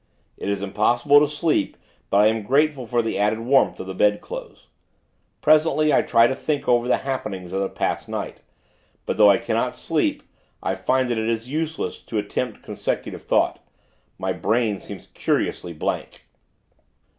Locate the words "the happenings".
6.87-7.53